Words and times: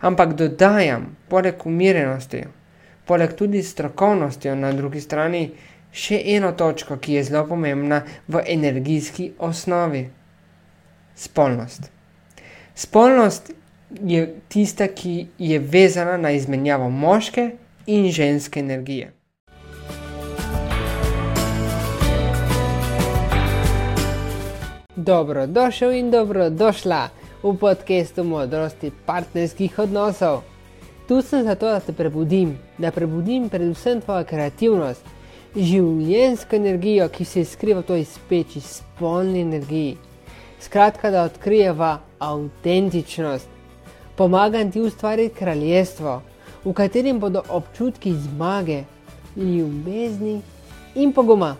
Ampak 0.00 0.34
dodajam, 0.34 1.16
poleg 1.28 1.66
umirjenosti, 1.66 2.44
poleg 3.06 3.34
tudi 3.36 3.62
strokovnosti 3.62 4.50
na 4.56 4.72
drugi 4.72 5.00
strani, 5.00 5.50
še 5.92 6.20
eno 6.36 6.52
točko, 6.52 6.96
ki 6.96 7.18
je 7.18 7.24
zelo 7.24 7.46
pomembna 7.46 8.02
v 8.28 8.42
energijski 8.46 9.32
osnovi: 9.38 10.08
spolnost. 11.14 11.90
Spolnost 12.74 13.52
je 14.02 14.34
tista, 14.48 14.88
ki 14.88 15.26
je 15.38 15.58
vezana 15.58 16.16
na 16.16 16.30
izmenjavo 16.30 16.90
moške 16.90 17.50
in 17.86 18.10
ženske 18.10 18.60
energije. 18.60 19.12
Dobrodošel 24.96 25.92
in 25.92 26.10
dobrodošla 26.10 27.08
v 27.44 27.52
podkastu 27.60 28.24
modrosti 28.24 28.88
partnerskih 29.06 29.78
odnosov. 29.78 30.42
Tu 31.08 31.20
sem 31.22 31.44
zato, 31.44 31.68
da 31.68 31.80
te 31.80 31.92
prebudim, 31.92 32.56
da 32.78 32.90
prebudim 32.90 33.50
predvsem 33.52 34.00
tvojo 34.00 34.24
kreativnost, 34.24 35.04
življenjsko 35.52 36.56
energijo, 36.56 37.08
ki 37.12 37.24
se 37.28 37.44
skriva 37.44 37.82
v 37.82 37.88
toj 37.90 38.04
speči, 38.08 38.62
spolni 38.64 39.42
energiji. 39.44 39.98
Skratka, 40.64 41.10
da 41.12 41.26
odkrijeva 41.28 41.98
avtentičnost. 42.18 43.52
Pomagam 44.16 44.70
ti 44.72 44.80
ustvariti 44.80 45.36
kraljestvo, 45.36 46.22
v 46.64 46.72
katerem 46.72 47.20
bodo 47.20 47.42
občutki 47.48 48.14
zmage, 48.24 48.84
ljubezni 49.36 50.40
in 50.94 51.12
poguma. 51.12 51.56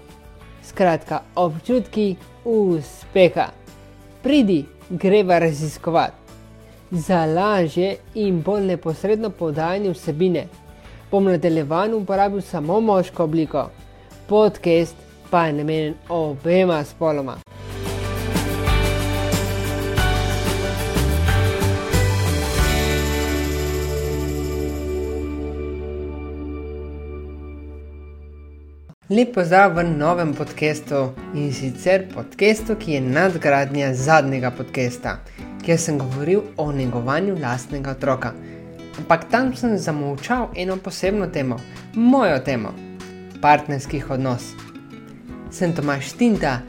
Skratka, 0.64 1.20
občutki 1.36 2.14
uspeha. 2.44 3.50
Pridi, 4.22 4.64
greva 4.90 5.38
raziskovati. 5.38 6.12
Za 6.90 7.24
lažje 7.26 7.96
in 8.14 8.42
bolj 8.42 8.62
neposredno 8.62 9.30
podajanje 9.30 9.90
vsebine 9.90 10.46
bom 11.10 11.24
nadaljevan 11.24 11.94
uporabil 11.94 12.40
samo 12.40 12.80
moško 12.80 13.24
obliko, 13.24 13.70
podcast 14.28 14.96
pa 15.30 15.46
je 15.46 15.52
namenjen 15.52 15.94
obema 16.08 16.84
spoloma. 16.84 17.43
Lep 29.10 29.34
pozdrav 29.34 29.74
v 29.76 29.82
novem 29.84 30.30
podkastu 30.32 31.12
in 31.36 31.52
sicer 31.52 32.06
podkastu, 32.08 32.72
ki 32.72 32.92
je 32.92 33.00
nadgradnja 33.04 33.90
zadnjega 33.92 34.48
podcasta, 34.50 35.18
kjer 35.60 35.76
sem 35.78 35.98
govoril 36.00 36.40
o 36.56 36.70
negovanju 36.72 37.34
lastnega 37.36 37.92
otroka. 37.92 38.32
Ampak 38.96 39.26
tam 39.28 39.50
sem 39.52 39.76
zamolčal 39.76 40.48
eno 40.56 40.78
posebno 40.80 41.28
temo, 41.28 41.60
mojo 41.94 42.38
temo, 42.40 42.72
partnerskih 43.44 44.08
odnos. 44.10 44.54
Sem 45.52 45.76
Tomaš 45.76 46.16
Tinta, 46.16 46.62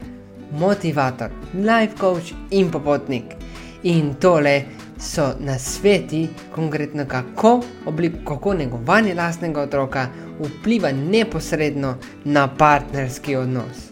motivator, 0.52 1.32
life 1.54 1.96
coach 1.96 2.36
in 2.50 2.68
popotnik. 2.70 3.32
In 3.82 4.12
tole 4.20 4.66
so 4.98 5.32
na 5.40 5.58
sveti, 5.58 6.28
konkretno 6.54 7.04
kako, 7.08 7.60
oblik, 7.86 8.12
kako 8.24 8.54
negovanje 8.54 9.14
lastnega 9.14 9.60
otroka 9.60 10.08
vpliva 10.40 10.92
neposredno 10.92 11.94
na 12.24 12.48
partnerski 12.48 13.36
odnos. 13.36 13.90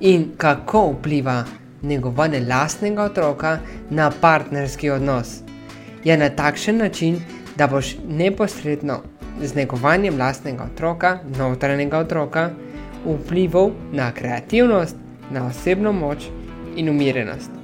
In 0.00 0.28
kako 0.36 0.90
vpliva 0.90 1.44
negovanje 1.82 2.40
lastnega 2.48 3.02
otroka 3.02 3.58
na 3.90 4.10
partnerski 4.20 4.90
odnos? 4.90 5.40
Je 6.04 6.16
na 6.16 6.28
takšen 6.28 6.76
način, 6.76 7.20
da 7.56 7.66
boš 7.66 7.96
neposredno 8.08 9.00
z 9.42 9.54
negovanjem 9.54 10.18
lastnega 10.18 10.64
otroka, 10.72 11.18
notranjega 11.38 11.98
otroka, 11.98 12.50
vplival 13.06 13.70
na 13.92 14.12
kreativnost, 14.12 14.96
na 15.30 15.46
osebno 15.46 15.92
moč 15.92 16.18
in 16.76 16.88
umirjenost. 16.88 17.55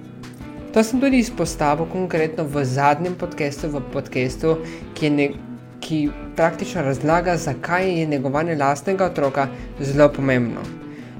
To 0.72 0.82
sem 0.84 1.00
tudi 1.00 1.18
izpostavil 1.20 1.86
konkretno 1.92 2.44
v 2.44 2.64
zadnjem 2.64 3.14
podkastu, 3.14 3.68
v 3.68 3.82
podkastu, 3.92 4.56
ki 4.94 5.10
nekaj 5.10 5.52
ki 5.82 6.08
praktično 6.36 6.82
razlaga, 6.82 7.36
zakaj 7.36 8.00
je 8.00 8.06
negovanje 8.06 8.56
lastnega 8.56 9.04
otroka 9.04 9.48
zelo 9.80 10.08
pomembno. 10.12 10.60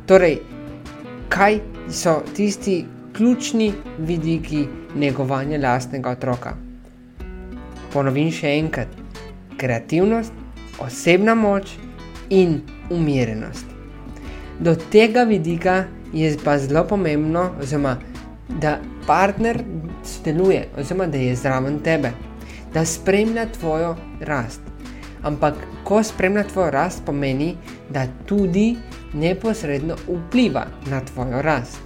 Torej, 0.07 0.39
kaj 1.29 1.59
so 1.91 2.23
tisti 2.37 2.85
ključni 3.17 3.73
vidiki 3.99 4.67
negovanja 4.95 5.59
lastnega 5.59 6.11
otroka? 6.11 6.55
Ponovim 7.93 8.31
še 8.33 8.55
enkrat: 8.59 8.89
kreativnost, 9.57 10.33
osebna 10.81 11.35
moč 11.35 11.75
in 12.31 12.61
umirjenost. 12.91 13.67
Do 14.61 14.77
tega 14.91 15.25
vidika 15.25 15.85
je 16.13 16.37
pa 16.45 16.59
zelo 16.59 16.87
pomembno, 16.89 17.51
oziroma, 17.61 17.97
da 18.49 18.79
partner 19.07 19.65
sodeluje, 20.05 20.69
oziroma 20.79 21.07
da 21.07 21.19
je 21.19 21.37
zraven 21.37 21.79
tebe 21.83 22.13
da 22.75 22.85
spremlja 22.85 23.47
tvojo 23.47 23.97
rast. 24.21 24.61
Ampak, 25.23 25.55
ko 25.85 26.03
spremlja 26.03 26.45
tvojo 26.45 26.71
rast, 26.71 27.03
pomeni, 27.07 27.57
da 27.91 28.07
tudi 28.27 28.77
neposredno 29.13 29.97
vpliva 30.09 30.67
na 30.91 31.01
tvojo 31.01 31.43
rast. 31.43 31.81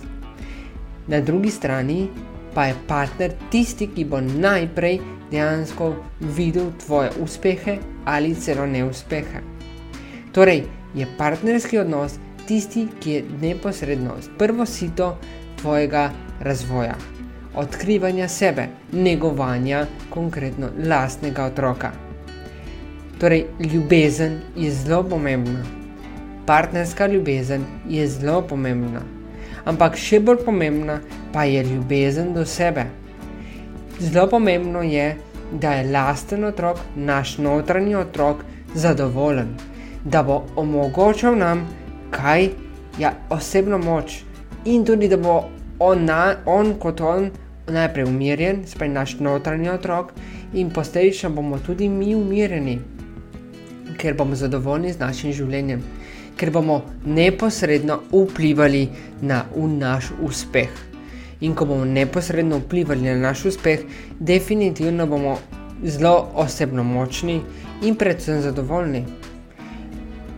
Na 1.07 1.21
drugi 1.21 1.51
strani 1.51 2.09
pa 2.55 2.65
je 2.65 2.75
partner 2.89 3.33
tisti, 3.51 3.87
ki 3.87 4.05
bo 4.05 4.21
najprej 4.21 5.01
dejansko 5.31 5.95
videl 6.21 6.71
tvoje 6.87 7.11
uspehe 7.21 7.79
ali 8.05 8.35
celo 8.35 8.67
neuspehe. 8.67 9.43
Torej, 10.33 10.63
je 10.95 11.07
partnerski 11.19 11.79
odnos 11.79 12.19
tisti, 12.47 12.87
ki 13.01 13.11
je 13.11 13.25
neposredno 13.41 14.17
prvo 14.39 14.67
sito 14.67 15.19
tvojega 15.61 16.11
razvoja 16.41 16.95
odkrivanja 17.57 18.29
sebe, 18.29 18.69
negovanja 18.93 19.87
konkretno 20.11 20.69
lastnega 20.89 21.45
otroka. 21.45 21.91
Torej, 23.19 23.47
ljubezen 23.73 24.41
je 24.57 24.71
zelo 24.71 25.03
pomembna, 25.03 25.65
partnerska 26.47 27.07
ljubezen 27.07 27.65
je 27.89 28.09
zelo 28.09 28.43
pomembna, 28.43 29.01
ampak 29.65 29.97
še 29.97 30.21
bolj 30.21 30.45
pomembna 30.45 30.99
pa 31.33 31.45
je 31.45 31.65
ljubezen 31.65 32.35
do 32.35 32.45
sebe. 32.45 32.85
Zelo 33.99 34.29
pomembno 34.29 34.83
je, 34.83 35.17
da 35.53 35.73
je 35.73 35.91
lasten 35.91 36.45
otrok, 36.45 36.79
naš 36.97 37.39
notranji 37.39 37.95
otrok, 37.95 38.45
zadovoljen, 38.75 39.57
da 40.05 40.23
bo 40.23 40.43
omogočal 40.57 41.39
nam, 41.39 41.65
kaj 42.11 42.43
je 42.43 42.51
ja, 42.99 43.13
osebno 43.31 43.79
moč 43.79 44.23
in 44.65 44.85
tudi 44.85 45.09
da 45.09 45.17
bo 45.17 45.45
on, 45.79 46.05
na, 46.05 46.37
on 46.47 46.75
kot 46.81 47.01
on 47.01 47.31
najprej 47.73 48.05
umirjen, 48.05 48.63
spet 48.67 48.91
naš 48.91 49.19
notranji 49.19 49.69
otrok, 49.69 50.13
in 50.55 50.71
posledično 50.71 51.31
bomo 51.31 51.59
tudi 51.59 51.89
mi 51.89 52.15
umirjeni, 52.15 52.79
ker 53.99 54.15
bomo 54.15 54.35
zadovoljni 54.35 54.93
z 54.93 55.01
našim 55.01 55.33
življenjem, 55.33 55.83
ker 56.37 56.51
bomo 56.51 56.83
neposredno 57.05 58.01
vplivali 58.13 58.89
na 59.21 59.45
naš 59.55 60.13
uspeh. 60.23 60.71
In 61.41 61.55
ko 61.55 61.67
bomo 61.67 61.85
neposredno 61.85 62.59
vplivali 62.59 63.03
na 63.03 63.17
naš 63.29 63.45
uspeh, 63.45 63.81
definitivno 64.21 65.07
bomo 65.07 65.39
zelo 65.85 66.31
osebno 66.35 66.85
močni 66.85 67.41
in 67.83 67.97
predvsem 67.97 68.41
zadovoljni. 68.43 69.05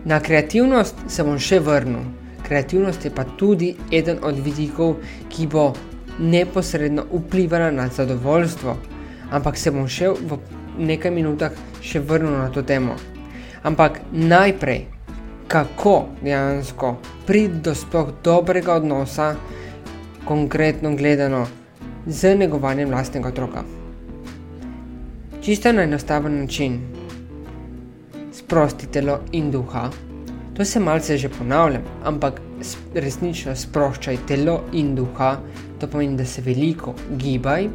Na 0.05 0.19
kreativnost 0.19 0.95
se 1.07 1.23
bom 1.23 1.39
še 1.39 1.59
vrnil. 1.59 2.18
Kreativnost 2.49 3.05
je 3.05 3.11
pa 3.13 3.23
tudi 3.37 3.75
eden 3.91 4.17
od 4.25 4.39
vidikov, 4.41 4.95
ki 5.29 5.47
bo 5.47 5.73
neposredno 6.19 7.05
vplivala 7.13 7.71
na 7.71 7.87
zadovoljstvo, 7.87 8.77
ampak 9.31 9.57
se 9.57 9.71
bom 9.71 9.85
še 9.87 10.09
v 10.09 10.39
nekaj 10.81 11.13
minutah 11.13 11.53
še 11.81 12.01
vrnil 12.01 12.33
na 12.33 12.49
to 12.49 12.65
temo. 12.65 12.97
Ampak 13.63 14.01
najprej, 14.11 14.87
kako 15.47 16.09
dejansko 16.23 16.95
priti 17.27 17.61
do 17.69 17.75
sploh 17.75 18.11
dobrega 18.23 18.81
odnosa, 18.81 19.35
konkretno 20.25 20.95
gledano, 20.95 21.45
z 22.07 22.35
negovanjem 22.35 22.89
lastnega 22.89 23.29
otroka. 23.29 23.63
Čisto 25.41 25.71
na 25.71 25.85
enostaven 25.85 26.41
način, 26.41 26.81
sprosti 28.33 28.87
telo 28.87 29.19
in 29.31 29.51
duha. 29.51 30.08
To 30.59 30.65
se 30.65 30.79
malce 30.79 31.17
že 31.17 31.29
ponavljam, 31.29 31.83
ampak 32.03 32.41
resnično 32.93 33.53
sproščaj 33.55 34.17
telo 34.27 34.57
in 34.75 34.89
duha, 34.95 35.37
to 35.79 35.87
pomeni, 35.87 36.17
da 36.19 36.25
se 36.25 36.41
veliko 36.43 36.91
gibaj, 37.15 37.69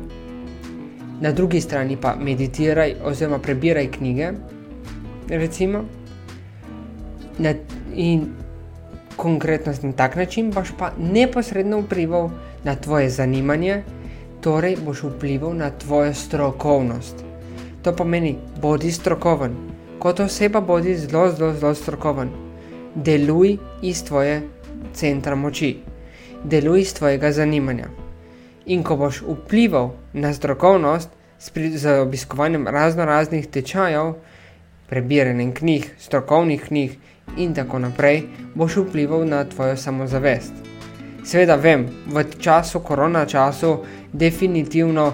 na 1.21 1.33
drugi 1.33 1.63
strani 1.65 1.97
pa 1.97 2.13
meditiraj 2.21 2.93
oziroma 3.05 3.39
prebiraj 3.39 3.89
knjige, 3.97 4.29
recimo, 5.29 5.85
na, 7.39 7.55
in 7.95 8.29
konkretno 9.17 9.73
na 9.83 9.93
tak 9.93 10.21
način 10.21 10.53
boš 10.53 10.77
pa 10.79 10.93
neposredno 10.99 11.81
vplival 11.81 12.31
na 12.65 12.77
tvoje 12.77 13.09
zanimanje, 13.11 13.83
torej 14.41 14.77
boš 14.85 15.07
vplival 15.09 15.57
na 15.57 15.71
tvojo 15.71 16.15
strokovnost. 16.15 17.25
To 17.83 17.97
pomeni, 17.97 18.37
bodi 18.61 18.93
strokoven. 18.93 19.57
Kot 19.99 20.21
oseba 20.21 20.61
bodi 20.61 20.97
zelo, 20.97 21.31
zelo, 21.31 21.55
zelo 21.55 21.75
strokoven. 21.75 22.44
Deluj 22.95 23.57
iz 23.83 24.05
tvoje 24.05 24.43
centra 24.95 25.35
moči, 25.35 25.79
deluj 26.45 26.81
iz 26.81 26.95
tvojega 26.95 27.33
zanimanja. 27.33 27.89
In 28.67 28.83
ko 28.83 28.97
boš 28.97 29.23
vplival 29.27 29.91
na 30.13 30.33
strokovnost 30.35 31.11
z 31.75 31.99
obiskovanjem 32.01 32.69
razno 32.69 33.05
raznih 33.05 33.47
tečajev, 33.47 34.13
prebiranjem 34.89 35.51
knjig, 35.55 35.87
strokovnih 35.99 36.63
knjig 36.65 36.93
in 37.37 37.55
tako 37.55 37.79
naprej, 37.79 38.23
boš 38.55 38.77
vplival 38.77 39.27
na 39.27 39.45
tvojo 39.45 39.77
samozavest. 39.77 40.53
Sveda 41.25 41.57
vem, 41.57 41.89
v 42.07 42.25
času 42.39 42.81
korona 42.81 43.27
času 43.27 43.79
definitivno 44.13 45.13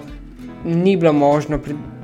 ni 0.65 0.97
bilo 0.97 1.13
možno 1.13 1.59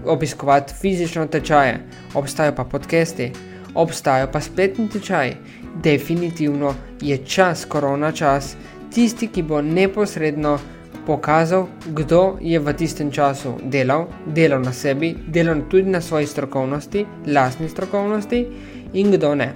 obiskovati 0.06 0.74
fizično 0.80 1.26
tečaje, 1.26 1.80
obstajajo 2.14 2.54
pa 2.56 2.64
podcasti, 2.64 3.32
obstajajo 3.76 4.30
pa 4.32 4.40
spletni 4.40 4.88
tečaji. 4.88 5.36
Definitivno 5.82 6.74
je 7.00 7.18
čas, 7.18 7.64
korona 7.64 8.12
čas, 8.12 8.56
tisti, 8.94 9.28
ki 9.28 9.42
bo 9.42 9.62
neposredno 9.62 10.58
pokazal, 11.06 11.66
kdo 11.86 12.36
je 12.40 12.58
v 12.58 12.72
tistem 12.74 13.10
času 13.12 13.54
delal, 13.62 14.08
delal 14.26 14.62
na 14.62 14.72
sebi, 14.72 15.14
delal 15.28 15.62
tudi 15.70 15.90
na 15.90 16.00
svoji 16.00 16.26
strokovnosti, 16.26 17.06
lastni 17.26 17.68
strokovnosti 17.68 18.46
in 18.92 19.12
kdo 19.12 19.34
ne. 19.34 19.52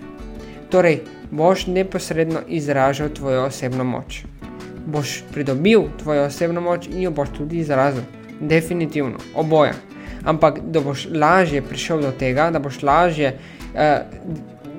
Torej, 0.71 1.01
boš 1.31 1.67
neposredno 1.67 2.41
izražal 2.49 3.09
tvojo 3.09 3.45
osebno 3.45 3.85
moč. 3.85 4.23
Boš 4.87 5.23
pridobil 5.33 5.89
tvojo 6.03 6.25
osebno 6.25 6.61
moč 6.61 6.87
in 6.87 7.03
jo 7.03 7.11
boš 7.11 7.29
tudi 7.39 7.59
izrazil. 7.59 8.03
Definitivno, 8.41 9.19
oboje. 9.35 9.75
Ampak 10.25 10.61
da 10.61 10.81
boš 10.81 11.07
lažje 11.13 11.63
prišel 11.63 12.01
do 12.01 12.13
tega, 12.13 12.51
da 12.51 12.59
boš 12.59 12.83
lažje 12.83 13.39
eh, 13.75 14.03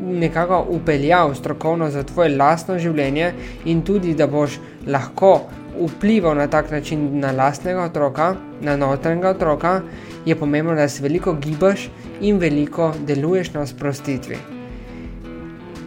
nekako 0.01 0.65
upeljal 0.69 1.35
strokovno 1.35 1.89
za 1.89 2.03
tvoje 2.03 2.35
lastno 2.37 2.77
življenje 2.79 3.33
in 3.65 3.81
tudi 3.81 4.13
da 4.15 4.27
boš 4.27 4.59
lahko 4.87 5.41
vplival 5.79 6.35
na 6.35 6.47
tak 6.47 6.71
način 6.71 7.19
na 7.19 7.31
lastnega 7.31 7.83
otroka, 7.83 8.35
na 8.61 8.75
notranjega 8.77 9.29
otroka, 9.29 9.81
je 10.25 10.35
pomembno, 10.35 10.75
da 10.75 10.89
se 10.89 11.03
veliko 11.03 11.33
gibaš 11.33 11.89
in 12.21 12.37
veliko 12.37 12.93
deluješ 13.07 13.53
na 13.53 13.65
sprostitvi. 13.65 14.37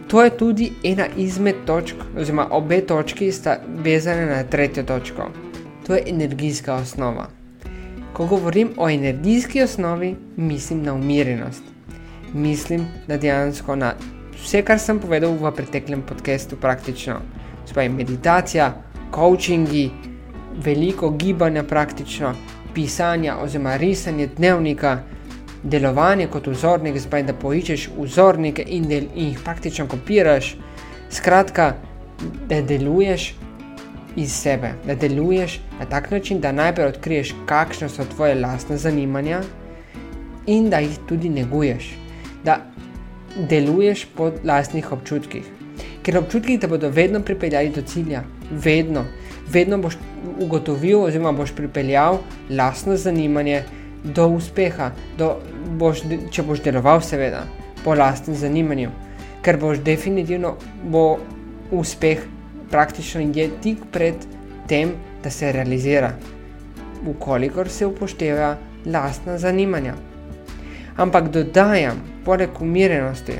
To 0.07 0.23
je 0.23 0.37
tudi 0.37 0.71
ena 0.83 1.07
izmed 1.17 1.55
točk, 1.65 1.95
oziroma 2.17 2.47
obe 2.51 2.81
točki 2.81 3.31
sta 3.31 3.57
vezane 3.83 4.25
na 4.25 4.43
tretjo 4.43 4.83
točko. 4.83 5.29
To 5.87 5.95
je 5.95 6.03
energijska 6.07 6.75
osnova. 6.75 7.27
Ko 8.15 8.25
govorim 8.25 8.69
o 8.77 8.89
energijski 8.89 9.61
osnovi, 9.61 10.15
mislim 10.37 10.83
na 10.83 10.93
umirjenost. 10.93 11.63
Mislim, 12.33 12.85
da 13.07 13.17
dejansko 13.17 13.75
na 13.75 13.93
vse, 14.43 14.61
kar 14.61 14.79
sem 14.79 14.99
povedal 14.99 15.33
v 15.35 15.51
preteklem 15.55 16.01
podkastu, 16.01 16.55
praktično, 16.55 17.17
spaj 17.67 17.89
meditacija, 17.89 18.69
coachingi, 19.15 19.89
veliko 20.63 21.09
gibanja, 21.09 21.63
praktično 21.63 22.31
pisanja 22.73 23.35
oziroma 23.43 23.75
risanje 23.77 24.29
dnevnika, 24.37 24.97
delovanje 25.63 26.27
kot 26.27 26.47
vzornik, 26.47 26.99
zdaj 26.99 27.23
da 27.23 27.33
poiščeš 27.33 27.89
vzornike 27.97 28.63
in, 28.63 28.87
del, 28.87 29.09
in 29.15 29.33
jih 29.33 29.43
praktično 29.43 29.89
kopiraš. 29.91 30.55
Skratka, 31.11 31.73
da 32.47 32.61
deluješ 32.61 33.33
iz 34.15 34.31
sebe, 34.33 34.73
da 34.85 34.95
deluješ 34.95 35.59
na 35.79 35.85
tak 35.85 36.11
način, 36.11 36.39
da 36.39 36.51
najprej 36.51 36.87
odkriješ, 36.87 37.33
kakšne 37.45 37.89
so 37.89 38.05
tvoje 38.15 38.35
lastne 38.35 38.77
zanimanja 38.77 39.41
in 40.47 40.69
da 40.69 40.79
jih 40.79 40.97
tudi 41.07 41.29
neguješ, 41.29 41.89
da 42.43 42.59
deluješ 43.49 44.05
po 44.15 44.31
lastnih 44.43 44.91
občutkih. 44.91 45.43
Ker 46.03 46.17
občutki 46.17 46.59
te 46.59 46.67
bodo 46.67 46.89
vedno 46.89 47.19
pripeljali 47.19 47.69
do 47.69 47.81
cilja, 47.81 48.23
vedno, 48.51 49.05
vedno 49.51 49.77
boš 49.77 49.97
ugotovil, 50.39 51.01
oziroma 51.03 51.31
boš 51.31 51.51
pripeljal 51.55 52.19
lastno 52.49 52.97
zanimanje 52.97 53.63
do 54.03 54.27
uspeha, 54.27 54.91
do, 55.17 55.35
boš, 55.79 56.03
če 56.31 56.43
boš 56.43 56.61
deloval, 56.63 57.01
seveda, 57.01 57.43
po 57.83 57.95
lastnem 57.97 58.37
zanimanju, 58.37 58.91
ker 59.41 59.57
boš 59.61 59.81
definitivno 59.85 60.55
bo 60.83 61.17
uspeh 61.71 62.21
praktično 62.75 63.21
je 63.33 63.49
tik 63.63 63.77
pred 63.91 64.15
tem, 64.67 64.89
da 65.23 65.29
se 65.29 65.51
realizira, 65.51 66.11
ukolikor 67.07 67.69
se 67.69 67.85
upošteva 67.85 68.57
lastna 68.85 69.37
zanimanja. 69.37 69.93
Ampak 70.97 71.29
dodajam, 71.31 72.01
poleg 72.25 72.49
umirjenosti, 72.61 73.37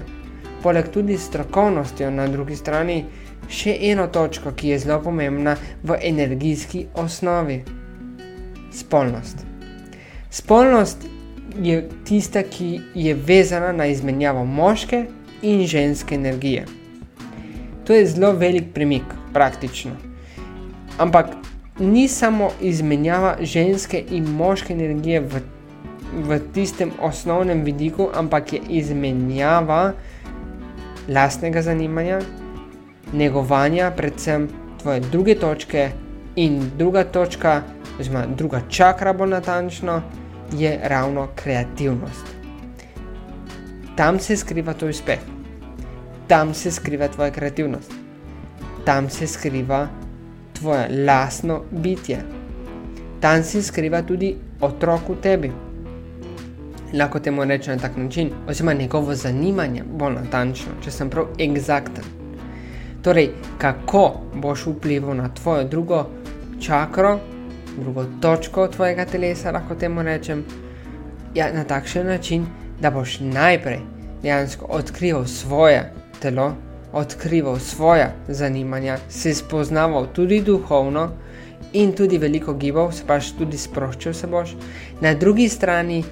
poleg 0.64 0.88
tudi 0.94 1.18
strokovnosti 1.18 2.08
na 2.12 2.28
drugi 2.32 2.56
strani, 2.56 2.96
še 3.52 3.76
eno 3.90 4.06
točko, 4.08 4.54
ki 4.56 4.72
je 4.72 4.80
zelo 4.86 5.02
pomembna 5.04 5.58
v 5.84 6.00
energijski 6.02 6.86
osnovi: 6.94 7.60
spolnost. 8.72 9.44
Spolnost 10.32 11.04
je 11.60 11.84
tista, 12.08 12.44
ki 12.44 12.80
je 12.96 13.14
vezana 13.14 13.76
na 13.76 13.92
izmenjavo 13.92 14.46
moške 14.46 15.04
in 15.42 15.68
ženske 15.68 16.16
energije. 16.16 16.66
To 17.84 17.94
je 17.94 18.08
zelo 18.16 18.32
velik 18.32 18.74
premik, 18.74 19.04
praktično. 19.36 19.92
Ampak 20.98 21.36
ni 21.80 22.08
samo 22.08 22.50
izmenjava 22.62 23.36
ženske 23.42 24.00
in 24.16 24.30
moške 24.32 24.74
energije 24.74 25.20
v, 25.20 25.42
v 26.24 26.40
tistem 26.56 26.92
osnovnem 27.04 27.66
vidiku, 27.68 28.08
ampak 28.16 28.54
je 28.54 28.62
izmenjava 28.80 29.94
lastnega 31.12 31.62
zanimanja, 31.62 32.22
negovanja, 33.14 33.92
predvsem 33.92 34.48
tvoje 34.82 35.04
druge 35.12 35.36
točke 35.36 35.90
in 36.36 36.72
druga 36.78 37.04
točka, 37.04 37.62
oziroma 38.00 38.26
druga 38.38 38.62
čakra, 38.70 39.14
bolj 39.14 39.36
natančno, 39.36 40.02
je 40.54 40.80
ravno 40.84 41.28
kreativnost. 41.36 42.36
Tam 43.96 44.20
se 44.20 44.38
skriva 44.38 44.74
tvoj 44.74 44.90
uspeh, 44.90 45.20
tam 46.28 46.54
se 46.54 46.72
skriva 46.72 47.08
tvoja 47.08 47.32
kreativnost, 47.32 47.92
tam 48.86 49.10
se 49.10 49.28
skriva 49.28 49.88
tvoje 50.54 51.06
lastno 51.06 51.62
bitje, 51.72 52.18
tam 53.22 53.44
se 53.44 53.64
skriva 53.64 54.02
tudi 54.02 54.36
otrok 54.62 55.10
v 55.10 55.16
tebi. 55.22 55.52
Lahko 56.94 57.20
temu 57.20 57.44
rečem 57.46 57.76
na 57.76 57.82
tak 57.82 57.98
način, 57.98 58.30
oziroma 58.48 58.74
njegovo 58.74 59.16
zanimanje, 59.16 59.84
bolj 59.84 60.14
natančno, 60.14 60.78
če 60.84 60.92
sem 60.92 61.10
prav 61.10 61.26
eksakten. 61.40 62.04
Torej, 63.04 63.30
kako 63.58 64.22
boš 64.34 64.66
vplival 64.66 65.16
na 65.16 65.30
tvojo 65.34 65.64
drugo 65.64 66.06
čakro, 66.62 67.20
drugo 67.78 68.06
točko 68.22 68.68
tvojega 68.68 69.06
telesa, 69.06 69.52
lahko 69.52 69.76
temu 69.76 70.04
rečem, 70.04 70.46
ja, 71.36 71.52
na 71.54 71.64
takšen 71.64 72.08
način, 72.08 72.46
da 72.82 72.92
boš 72.92 73.20
najprej 73.20 73.80
dejansko 74.24 74.66
odkrival 74.70 75.26
svoje 75.26 75.92
telo, 76.22 76.54
odkrival 76.96 77.60
svoje 77.60 78.08
zanimanja, 78.28 78.98
se 79.10 79.34
spoznaval 79.34 80.08
tudi 80.14 80.42
duhovno 80.42 81.10
in 81.74 81.92
tudi 81.92 82.18
veliko 82.18 82.54
gibal, 82.54 82.92
se 82.92 83.04
pač 83.08 83.34
tudi 83.38 83.58
sproščal 83.58 84.14
se 84.14 84.28
boš, 84.28 84.56
na 85.02 85.14
drugi 85.14 85.50
strani 85.50 86.04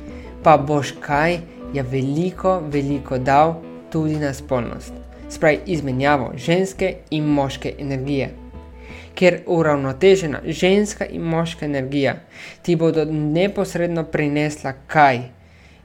pa 0.43 0.57
boš 0.57 0.93
kaj, 0.99 1.39
ja, 1.73 1.83
veliko, 1.87 2.59
veliko 2.67 3.17
dal 3.17 3.55
tudi 3.91 4.19
na 4.19 4.33
spolnost 4.33 5.03
spravi 5.33 5.59
izmenjavo 5.65 6.31
ženske 6.35 6.95
in 7.09 7.25
moške 7.25 7.73
energije. 7.79 8.29
Ker 9.15 9.39
uravnotežena 9.45 10.39
ženska 10.45 11.05
in 11.05 11.21
moška 11.21 11.65
energija 11.65 12.15
ti 12.61 12.75
bodo 12.75 13.05
neposredno 13.05 14.03
prinesla 14.03 14.73
kaj? 14.87 15.21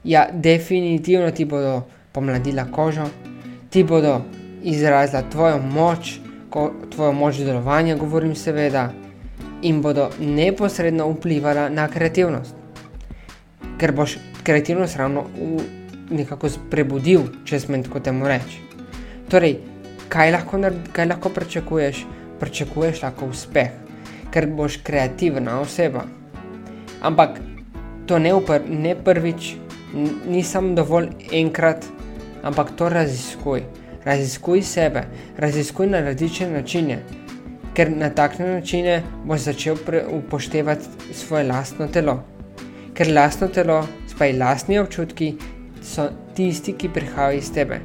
Ja, 0.04 0.28
definitivno 0.32 1.30
ti 1.30 1.44
bodo 1.44 1.82
pomladila 2.12 2.64
kožo, 2.72 3.04
ti 3.70 3.84
bodo 3.84 4.20
izrazila 4.62 5.22
tvojo 5.30 5.58
moč, 5.58 6.18
ko, 6.50 6.70
tvojo 6.90 7.12
moč 7.12 7.42
delovanja, 7.44 7.96
govorim 7.96 8.34
seveda, 8.36 8.88
in 9.62 9.82
bodo 9.82 10.10
neposredno 10.20 11.08
vplivala 11.10 11.68
na 11.68 11.88
kreativnost. 11.88 12.54
Ker 13.78 13.92
boš 13.92 14.18
kreativnost 14.42 14.96
ravno 14.96 15.26
v, 15.34 15.62
nekako 16.10 16.50
prebudil, 16.70 17.28
če 17.44 17.60
smem 17.60 17.82
tako 17.86 18.00
temu 18.00 18.28
reči. 18.28 18.62
Torej, 19.30 19.58
kaj 20.08 20.32
lahko, 20.32 20.60
kaj 20.92 21.10
lahko 21.10 21.34
pričakuješ? 21.34 22.04
Pričakuješ 22.40 23.02
lahko 23.02 23.28
uspeh, 23.32 23.74
ker 24.32 24.46
boš 24.46 24.78
kreativna 24.82 25.60
oseba. 25.60 26.04
Ampak 27.02 27.40
to 28.06 28.18
ne, 28.18 28.32
upr, 28.34 28.62
ne 28.68 28.94
prvič, 28.96 29.54
ni 30.26 30.42
samo 30.42 30.74
dovolj 30.74 31.10
enkrat, 31.32 31.84
ampak 32.42 32.72
to 32.76 32.88
raziskuj. 32.88 33.62
Raziskuj 34.04 34.62
sebe, 34.62 35.02
raziskuj 35.38 35.86
na 35.86 36.00
različne 36.00 36.50
načine, 36.50 36.98
ker 37.74 37.90
na 37.90 38.10
takšne 38.10 38.52
načine 38.54 39.02
boš 39.24 39.40
začel 39.50 39.76
upoštevati 40.10 41.14
svoje 41.14 41.44
lastno 41.44 41.86
telo. 41.86 42.22
Ker 42.94 43.12
lastno 43.14 43.48
telo, 43.48 43.84
Spaj 44.18 44.32
lastni 44.32 44.78
občutki 44.78 45.34
so 45.82 46.08
tisti, 46.34 46.72
ki 46.74 46.88
prihajajo 46.90 47.38
iz 47.38 47.52
tebe, 47.54 47.76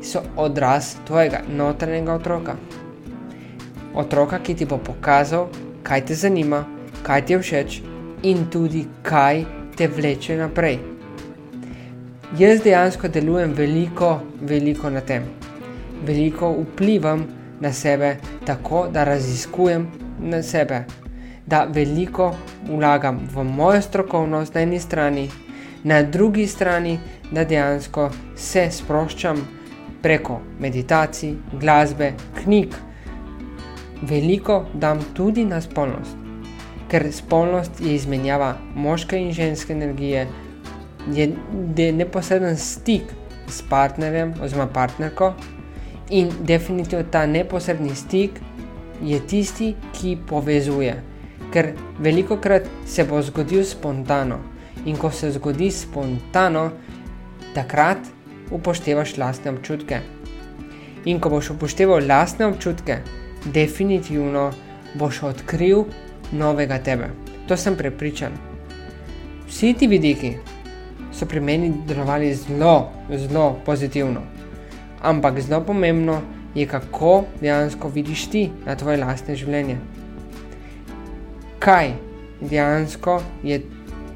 so 0.00 0.22
odraz 0.40 0.94
tvojega 1.04 1.42
notranjega 1.48 2.14
otroka. 2.14 2.54
Otroka, 3.94 4.38
ki 4.40 4.54
ti 4.54 4.64
bo 4.64 4.78
pokazal, 4.80 5.50
kaj 5.84 6.06
te 6.08 6.16
zanima, 6.16 6.64
kaj 7.04 7.26
ti 7.26 7.36
je 7.36 7.42
všeč 7.42 7.78
in 8.24 8.46
tudi 8.48 8.86
kaj 9.04 9.44
te 9.76 9.92
vleče 9.92 10.40
naprej. 10.40 10.78
Jaz 12.40 12.64
dejansko 12.64 13.12
delujem 13.12 13.52
veliko, 13.52 14.16
veliko 14.40 14.90
na 14.90 15.04
tem. 15.04 15.43
Veliko 16.06 16.50
vplivam 16.52 17.26
na 17.60 17.72
sebe, 17.72 18.16
tako 18.46 18.86
da 18.92 19.04
raziskujem 19.04 19.86
na 20.20 20.42
sebe, 20.42 20.84
da 21.46 21.64
veliko 21.64 22.34
vlagam 22.70 23.28
v 23.34 23.44
mojo 23.44 23.82
strokovnost 23.82 24.54
na 24.54 24.60
eni 24.60 24.80
strani, 24.80 25.30
na 25.84 26.02
drugi 26.02 26.46
strani, 26.46 26.98
da 27.30 27.44
dejansko 27.44 28.10
se 28.36 28.68
sproščam 28.70 29.40
preko 30.02 30.40
meditacij, 30.60 31.34
glasbe, 31.60 32.12
knjig. 32.42 32.74
Veliko 34.02 34.64
dam 34.74 35.00
tudi 35.14 35.44
na 35.44 35.60
spolnost, 35.60 36.16
ker 36.88 37.06
spolnost 37.12 37.80
je 37.80 37.94
izmenjava 37.94 38.54
moške 38.74 39.18
in 39.18 39.32
ženske 39.32 39.72
energije, 39.72 40.26
je 41.76 41.92
neposreden 41.92 42.56
stik 42.56 43.02
s 43.48 43.62
partnerjem 43.68 44.34
oziroma 44.42 44.66
partnerko, 44.72 45.32
in 46.10 46.30
definitivno 46.40 47.04
ta 47.10 47.26
neposredni 47.26 47.94
stik 47.94 48.40
je 49.02 49.20
tisti, 49.20 49.74
ki 49.92 50.18
povezuje. 50.26 50.94
Ker 51.52 51.72
veliko 51.98 52.36
krat 52.36 52.66
se 52.86 53.04
bo 53.04 53.22
zgodil 53.22 53.64
spontano, 53.64 54.38
in 54.84 54.96
ko 54.96 55.10
se 55.10 55.30
zgodi 55.32 55.70
spontano, 55.70 56.70
takrat 57.54 57.98
upoštevaš 58.50 59.16
lastne 59.16 59.50
občutke. 59.50 60.00
In 61.04 61.20
ko 61.20 61.30
boš 61.30 61.50
upošteval 61.54 62.06
lastne 62.08 62.46
občutke, 62.46 62.98
definitivno 63.44 64.50
boš 64.94 65.22
odkril 65.22 65.84
novega 66.32 66.78
tebe. 66.78 67.10
To 67.48 67.56
sem 67.56 67.76
prepričan. 67.76 68.32
Vsi 69.48 69.74
ti 69.78 69.86
vidiki 69.86 70.36
so 71.12 71.26
pri 71.26 71.40
meni 71.40 71.72
delovali 71.86 72.34
zelo, 72.34 72.90
zelo 73.10 73.60
pozitivno. 73.64 74.33
Ampak 75.04 75.40
zelo 75.40 75.60
pomembno 75.60 76.20
je, 76.54 76.66
kako 76.66 77.24
dejansko 77.40 77.88
vidiš 77.88 78.26
ti 78.30 78.50
na 78.66 78.76
tvoje 78.76 78.96
lastne 78.96 79.36
življenje. 79.36 79.76
Kaj 81.58 81.92
dejansko 82.40 83.20
je 83.42 83.60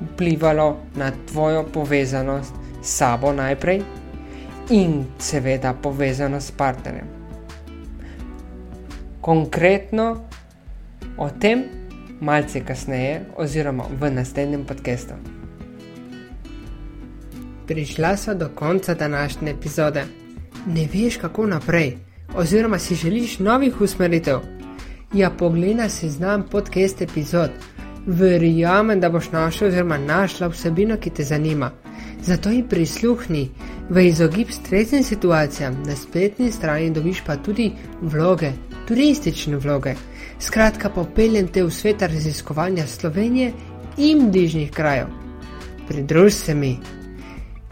vplivalo 0.01 0.77
na 0.97 1.13
tvojo 1.29 1.65
povezanost 1.73 2.55
s 2.83 2.97
sabo 2.97 3.33
najprej 3.33 3.83
in 4.71 5.05
seveda 5.19 5.75
povezanost 5.83 6.49
s 6.49 6.57
partnerjem. 6.57 7.09
Konkretno 9.21 10.17
o 11.19 11.29
tem 11.31 11.65
malce 12.21 12.65
kasneje 12.65 13.21
oziroma 13.37 13.85
v 14.01 14.11
naslednjem 14.11 14.65
podkastu. 14.65 15.15
Prišla 17.67 18.17
so 18.17 18.35
do 18.35 18.49
konca 18.55 18.95
današnje 18.95 19.51
epizode. 19.51 20.05
Ne 20.69 20.89
veš, 20.93 21.17
kako 21.17 21.47
naprej, 21.47 21.97
oziroma 22.35 22.79
si 22.79 22.95
želiš 22.95 23.39
novih 23.39 23.81
usmeritev. 23.81 24.39
Ja, 25.15 25.31
poglej 25.31 25.89
si 25.89 26.11
znam 26.11 26.43
podcast 26.51 27.03
epizod. 27.03 27.51
Verjamem, 28.07 29.01
da 29.01 29.09
boš 29.09 29.31
našel 29.33 29.69
oziroma 29.69 29.99
našla 29.99 30.49
vsebino, 30.49 30.97
ki 30.97 31.11
te 31.11 31.25
zanima. 31.25 31.71
Zato 32.23 32.51
ji 32.51 32.65
prisluhni, 32.69 33.51
v 33.89 34.07
izogib 34.09 34.51
stresnim 34.51 35.05
situacijam 35.05 35.83
na 35.87 35.97
spletni 35.97 36.53
strani 36.53 36.91
dobiš 36.91 37.23
pa 37.27 37.37
tudi 37.37 37.73
vloge, 38.01 38.53
turistične 38.89 39.57
vloge. 39.57 39.95
Skratka, 40.41 40.91
popeljem 40.91 41.49
te 41.49 41.65
v 41.65 41.71
svet 41.71 42.03
raziskovanja 42.03 42.87
Slovenije 42.87 43.53
in 43.97 44.31
bližnjih 44.31 44.71
krajev. 44.71 45.07
Pridruž 45.89 46.33
se 46.33 46.55
mi. 46.55 46.77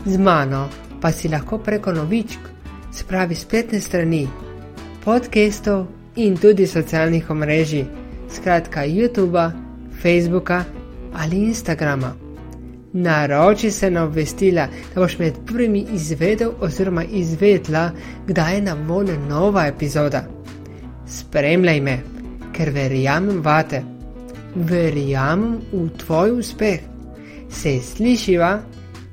Z 0.04 0.18
mano 0.18 0.68
pa 1.00 1.12
si 1.12 1.28
lahko 1.28 1.58
preko 1.58 1.92
novičk, 1.92 2.55
spravi 2.96 3.34
spletne 3.34 3.80
strani, 3.80 4.24
podcastov 5.04 5.86
in 6.16 6.36
tudi 6.36 6.66
socialnih 6.66 7.30
omrežij, 7.30 7.84
skratka 8.32 8.86
YouTube, 8.86 9.52
Facebooka 10.02 10.64
ali 11.12 11.36
Instagrama. 11.36 12.14
Naroči 12.92 13.70
se 13.70 13.90
na 13.90 14.04
obvestila, 14.04 14.68
da 14.94 15.00
boš 15.00 15.18
med 15.18 15.34
prvimi 15.46 15.84
izvedel 15.92 16.50
oziroma 16.60 17.04
izvedla, 17.04 17.90
kdaj 18.26 18.54
je 18.54 18.62
na 18.62 18.74
voljo 18.74 19.18
nova 19.28 19.66
epizoda. 19.66 20.24
Spremljaj 21.06 21.80
me, 21.80 21.98
ker 22.52 22.70
verjamem 22.70 23.42
vate, 23.44 23.82
verjamem 24.54 25.60
v 25.72 25.88
tvoj 25.98 26.38
uspeh. 26.38 26.80
Se 27.50 27.78
slišiva 27.80 28.58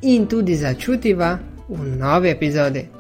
in 0.02 0.26
tudi 0.28 0.56
začutiva 0.56 1.38
v 1.70 1.98
novi 2.00 2.30
epizodi. 2.30 2.93